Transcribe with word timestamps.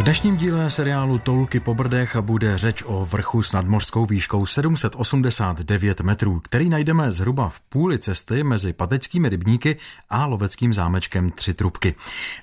V 0.00 0.02
dnešním 0.02 0.36
díle 0.36 0.70
seriálu 0.70 1.18
Toulky 1.18 1.60
po 1.60 1.74
Brdech 1.74 2.16
bude 2.16 2.58
řeč 2.58 2.82
o 2.86 3.04
vrchu 3.04 3.42
s 3.42 3.52
nadmořskou 3.52 4.06
výškou 4.06 4.46
789 4.46 6.00
metrů, 6.00 6.40
který 6.40 6.68
najdeme 6.68 7.12
zhruba 7.12 7.48
v 7.48 7.60
půli 7.60 7.98
cesty 7.98 8.44
mezi 8.44 8.72
pateckými 8.72 9.28
rybníky 9.28 9.76
a 10.10 10.26
loveckým 10.26 10.72
zámečkem 10.72 11.30
Tři 11.30 11.54
trubky. 11.54 11.94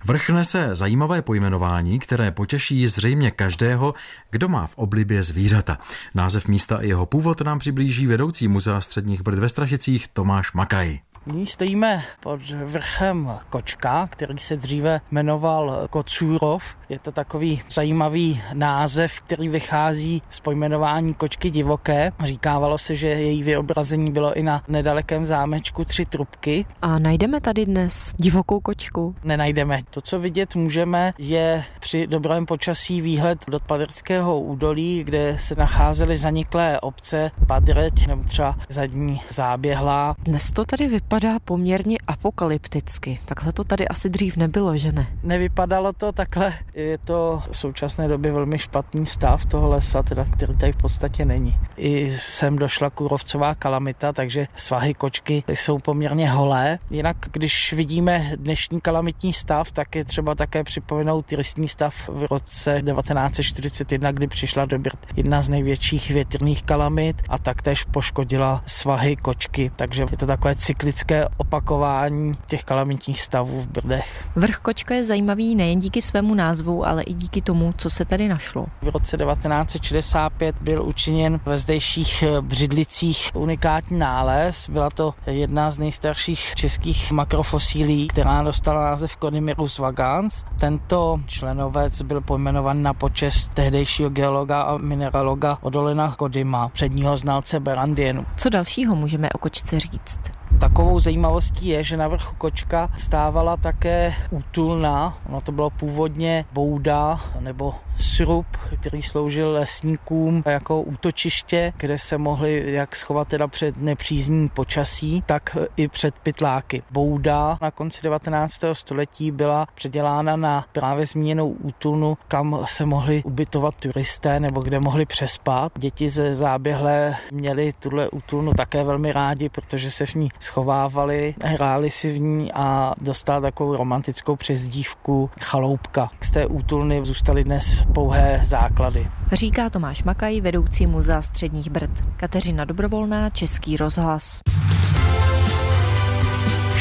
Vrch 0.05 0.29
nese 0.29 0.75
zajímavé 0.75 1.21
pojmenování, 1.21 1.99
které 1.99 2.31
potěší 2.31 2.87
zřejmě 2.87 3.31
každého, 3.31 3.93
kdo 4.31 4.49
má 4.49 4.67
v 4.67 4.77
oblibě 4.77 5.23
zvířata. 5.23 5.77
Název 6.15 6.47
místa 6.47 6.77
a 6.77 6.81
jeho 6.81 7.05
původ 7.05 7.41
nám 7.41 7.59
přiblíží 7.59 8.07
vedoucí 8.07 8.47
muzea 8.47 8.81
středních 8.81 9.21
Brd 9.21 9.39
ve 9.39 9.49
Strašicích 9.49 10.07
Tomáš 10.07 10.53
Makaj. 10.53 10.99
Nyní 11.31 11.45
stojíme 11.45 12.03
pod 12.19 12.41
vrchem 12.49 13.31
Kočka, 13.49 14.07
který 14.07 14.37
se 14.39 14.55
dříve 14.55 15.01
jmenoval 15.11 15.87
Kocůrov. 15.89 16.63
Je 16.89 16.99
to 16.99 17.11
takový 17.11 17.61
zajímavý 17.69 18.41
název, 18.53 19.21
který 19.21 19.49
vychází 19.49 20.21
z 20.29 20.39
pojmenování 20.39 21.13
kočky 21.13 21.49
divoké. 21.49 22.11
Říkávalo 22.23 22.77
se, 22.77 22.95
že 22.95 23.07
její 23.07 23.43
vyobrazení 23.43 24.11
bylo 24.11 24.33
i 24.33 24.43
na 24.43 24.63
nedalekém 24.67 25.25
zámečku 25.25 25.85
Tři 25.85 26.05
trubky. 26.05 26.65
A 26.81 26.99
najdeme 26.99 27.41
tady 27.41 27.65
dnes 27.65 28.13
divokou 28.17 28.59
kočku? 28.59 29.15
Nenajdeme. 29.23 29.79
To, 29.89 30.01
co 30.01 30.19
vidět 30.19 30.55
můžeme, 30.55 31.13
je 31.17 31.63
při 31.79 32.07
dobrém 32.07 32.45
počasí 32.45 33.01
výhled 33.01 33.45
do 33.47 33.59
Paderského 33.59 34.39
údolí, 34.39 35.03
kde 35.03 35.37
se 35.39 35.55
nacházely 35.55 36.17
zaniklé 36.17 36.79
obce 36.79 37.31
Padreť 37.47 38.07
nebo 38.07 38.23
třeba 38.23 38.57
zadní 38.69 39.21
záběhlá. 39.29 40.15
Dnes 40.23 40.51
to 40.51 40.65
tady 40.65 40.87
vypadá 40.87 41.16
vypadá 41.17 41.39
poměrně 41.39 41.97
apokalypticky. 42.07 43.19
Takhle 43.25 43.53
to 43.53 43.63
tady 43.63 43.87
asi 43.87 44.09
dřív 44.09 44.37
nebylo, 44.37 44.77
že 44.77 44.91
ne? 44.91 45.07
Nevypadalo 45.23 45.93
to 45.93 46.11
takhle. 46.11 46.53
Je 46.73 46.97
to 46.97 47.43
v 47.51 47.57
současné 47.57 48.07
době 48.07 48.31
velmi 48.31 48.59
špatný 48.59 49.05
stav 49.05 49.45
toho 49.45 49.69
lesa, 49.69 50.03
teda, 50.03 50.25
který 50.25 50.57
tady 50.57 50.71
v 50.71 50.77
podstatě 50.77 51.25
není. 51.25 51.57
I 51.77 52.09
sem 52.09 52.55
došla 52.55 52.89
kůrovcová 52.89 53.55
kalamita, 53.55 54.13
takže 54.13 54.47
svahy 54.55 54.93
kočky 54.93 55.43
jsou 55.47 55.77
poměrně 55.77 56.29
holé. 56.29 56.79
Jinak, 56.89 57.17
když 57.31 57.73
vidíme 57.73 58.31
dnešní 58.35 58.81
kalamitní 58.81 59.33
stav, 59.33 59.71
tak 59.71 59.95
je 59.95 60.05
třeba 60.05 60.35
také 60.35 60.63
připomenout 60.63 61.25
tristní 61.25 61.67
stav 61.67 62.09
v 62.09 62.27
roce 62.31 62.81
1941, 62.81 64.11
kdy 64.11 64.27
přišla 64.27 64.65
do 64.65 64.79
Brd 64.79 64.99
jedna 65.15 65.41
z 65.41 65.49
největších 65.49 66.11
větrných 66.11 66.63
kalamit 66.63 67.21
a 67.29 67.37
taktéž 67.37 67.83
poškodila 67.83 68.63
svahy 68.65 69.15
kočky. 69.15 69.71
Takže 69.75 70.05
je 70.11 70.17
to 70.17 70.25
takové 70.25 70.55
cyklické 70.55 71.06
hezké 71.11 71.27
opakování 71.37 72.33
těch 72.47 72.63
kalamitních 72.63 73.21
stavů 73.21 73.61
v 73.61 73.67
Brdech. 73.67 74.27
Vrch 74.35 74.57
Kočka 74.57 74.95
je 74.95 75.03
zajímavý 75.03 75.55
nejen 75.55 75.79
díky 75.79 76.01
svému 76.01 76.35
názvu, 76.35 76.87
ale 76.87 77.03
i 77.03 77.13
díky 77.13 77.41
tomu, 77.41 77.73
co 77.77 77.89
se 77.89 78.05
tady 78.05 78.27
našlo. 78.27 78.65
V 78.81 78.87
roce 78.89 79.17
1965 79.17 80.55
byl 80.61 80.83
učiněn 80.83 81.39
ve 81.45 81.57
zdejších 81.57 82.23
břidlicích 82.41 83.31
unikátní 83.33 83.99
nález. 83.99 84.69
Byla 84.69 84.89
to 84.89 85.13
jedna 85.27 85.71
z 85.71 85.77
nejstarších 85.77 86.55
českých 86.55 87.11
makrofosílí, 87.11 88.07
která 88.07 88.41
dostala 88.41 88.81
název 88.81 89.17
Konimirus 89.17 89.77
vagans. 89.77 90.43
Tento 90.59 91.19
členovec 91.25 92.01
byl 92.01 92.21
pojmenovan 92.21 92.83
na 92.83 92.93
počest 92.93 93.51
tehdejšího 93.53 94.09
geologa 94.09 94.61
a 94.61 94.77
mineraloga 94.77 95.57
Odolina 95.61 96.15
Kodima, 96.17 96.69
předního 96.69 97.17
znalce 97.17 97.59
Berandienu. 97.59 98.25
Co 98.37 98.49
dalšího 98.49 98.95
můžeme 98.95 99.29
o 99.29 99.37
kočce 99.37 99.79
říct? 99.79 100.36
Takovou 100.59 100.99
zajímavostí 100.99 101.67
je, 101.67 101.83
že 101.83 101.97
na 101.97 102.07
vrchu 102.07 102.35
kočka 102.37 102.89
stávala 102.97 103.57
také 103.57 104.13
útulna. 104.29 105.17
Ono 105.29 105.41
to 105.41 105.51
bylo 105.51 105.69
původně 105.69 106.45
bouda 106.53 107.19
nebo 107.47 107.75
srub, 107.97 108.45
který 108.79 109.03
sloužil 109.03 109.51
lesníkům 109.51 110.43
jako 110.45 110.81
útočiště, 110.81 111.73
kde 111.77 111.97
se 111.97 112.17
mohli 112.17 112.73
jak 112.73 112.95
schovat 112.95 113.27
teda 113.27 113.47
před 113.47 113.77
nepřízní 113.77 114.49
počasí, 114.49 115.23
tak 115.25 115.57
i 115.77 115.87
před 115.87 116.19
pytláky. 116.19 116.83
Bouda 116.91 117.57
na 117.61 117.71
konci 117.71 118.01
19. 118.03 118.59
století 118.73 119.31
byla 119.31 119.67
předělána 119.75 120.35
na 120.35 120.65
právě 120.71 121.05
zmíněnou 121.05 121.49
útulnu, 121.49 122.17
kam 122.27 122.59
se 122.65 122.85
mohli 122.85 123.23
ubytovat 123.23 123.75
turisté 123.75 124.39
nebo 124.39 124.61
kde 124.61 124.79
mohli 124.79 125.05
přespat. 125.05 125.71
Děti 125.77 126.09
ze 126.09 126.35
záběhle 126.35 127.15
měli 127.31 127.73
tuhle 127.79 128.09
útulnu 128.09 128.53
také 128.53 128.83
velmi 128.83 129.11
rádi, 129.11 129.49
protože 129.49 129.91
se 129.91 130.05
v 130.05 130.15
ní 130.15 130.29
schovávali, 130.39 131.35
hráli 131.43 131.89
si 131.89 132.13
v 132.13 132.19
ní 132.19 132.51
a 132.53 132.93
dostali 133.01 133.41
takovou 133.41 133.75
romantickou 133.75 134.35
přezdívku 134.35 135.29
chaloupka. 135.41 136.09
Z 136.21 136.31
té 136.31 136.45
útulny 136.45 137.01
zůstaly 137.37 137.43
dnes 137.43 137.83
pouhé 137.93 138.39
základy. 138.43 139.07
Říká 139.31 139.69
Tomáš 139.69 140.03
Makaj, 140.03 140.41
vedoucí 140.41 140.87
muzea 140.87 141.21
středních 141.21 141.69
Brd. 141.69 141.91
Kateřina 142.17 142.65
Dobrovolná, 142.65 143.29
Český 143.29 143.77
rozhlas. 143.77 144.39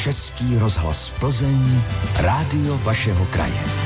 Český 0.05 0.59
rozhlas 0.59 1.11
Plzeň, 1.21 1.83
rádio 2.22 2.78
vašeho 2.78 3.27
kraje. 3.27 3.85